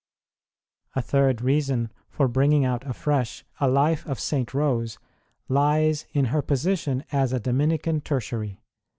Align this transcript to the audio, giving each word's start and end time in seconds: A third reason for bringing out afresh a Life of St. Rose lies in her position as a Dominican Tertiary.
A 0.95 1.01
third 1.03 1.43
reason 1.43 1.91
for 2.09 2.27
bringing 2.27 2.65
out 2.65 2.83
afresh 2.87 3.45
a 3.59 3.67
Life 3.67 4.03
of 4.07 4.19
St. 4.19 4.51
Rose 4.51 4.97
lies 5.47 6.07
in 6.11 6.25
her 6.33 6.41
position 6.41 7.03
as 7.11 7.31
a 7.31 7.39
Dominican 7.39 8.01
Tertiary. 8.01 8.57